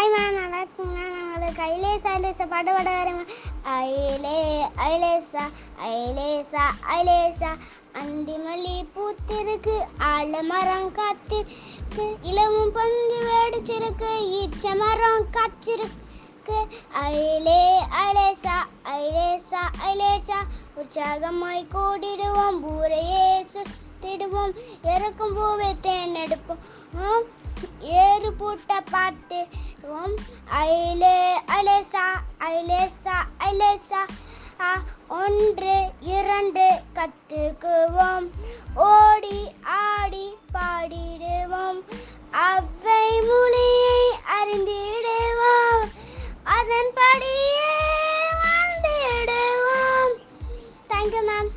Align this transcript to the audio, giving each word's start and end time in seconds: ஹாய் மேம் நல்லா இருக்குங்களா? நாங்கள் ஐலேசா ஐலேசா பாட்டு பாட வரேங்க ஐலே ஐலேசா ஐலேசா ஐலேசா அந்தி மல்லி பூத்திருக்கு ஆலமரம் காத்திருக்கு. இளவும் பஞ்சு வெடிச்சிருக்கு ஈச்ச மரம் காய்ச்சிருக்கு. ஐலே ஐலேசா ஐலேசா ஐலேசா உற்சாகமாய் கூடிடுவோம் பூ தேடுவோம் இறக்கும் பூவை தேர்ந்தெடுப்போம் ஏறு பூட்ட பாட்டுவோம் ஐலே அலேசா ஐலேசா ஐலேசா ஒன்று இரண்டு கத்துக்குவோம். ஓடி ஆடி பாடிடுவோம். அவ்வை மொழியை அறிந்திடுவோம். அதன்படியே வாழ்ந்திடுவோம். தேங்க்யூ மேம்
ஹாய் 0.00 0.12
மேம் 0.12 0.36
நல்லா 0.36 0.58
இருக்குங்களா? 0.60 1.06
நாங்கள் 1.40 1.66
ஐலேசா 1.72 2.10
ஐலேசா 2.18 2.44
பாட்டு 2.52 2.70
பாட 2.76 2.90
வரேங்க 2.98 3.24
ஐலே 3.72 4.36
ஐலேசா 4.86 5.42
ஐலேசா 5.88 6.62
ஐலேசா 6.94 7.50
அந்தி 8.02 8.36
மல்லி 8.44 8.76
பூத்திருக்கு 8.94 9.76
ஆலமரம் 10.12 10.88
காத்திருக்கு. 10.98 12.06
இளவும் 12.30 12.72
பஞ்சு 12.76 13.18
வெடிச்சிருக்கு 13.28 14.10
ஈச்ச 14.40 14.74
மரம் 14.82 15.26
காய்ச்சிருக்கு. 15.36 16.58
ஐலே 17.04 17.60
ஐலேசா 18.06 18.56
ஐலேசா 18.96 19.62
ஐலேசா 19.90 20.38
உற்சாகமாய் 20.82 21.70
கூடிடுவோம் 21.74 22.60
பூ 22.62 22.72
தேடுவோம் 24.30 24.54
இறக்கும் 24.94 25.34
பூவை 25.34 25.70
தேர்ந்தெடுப்போம் 25.82 26.62
ஏறு 28.02 28.28
பூட்ட 28.40 28.72
பாட்டுவோம் 28.90 30.14
ஐலே 30.60 31.16
அலேசா 31.56 32.06
ஐலேசா 32.50 33.16
ஐலேசா 33.48 34.02
ஒன்று 35.20 35.76
இரண்டு 36.14 36.66
கத்துக்குவோம். 36.96 38.26
ஓடி 38.88 39.38
ஆடி 39.76 40.26
பாடிடுவோம். 40.54 41.80
அவ்வை 42.48 43.06
மொழியை 43.28 44.02
அறிந்திடுவோம். 44.38 45.86
அதன்படியே 46.58 47.72
வாழ்ந்திடுவோம். 48.44 50.14
தேங்க்யூ 50.92 51.22
மேம் 51.30 51.50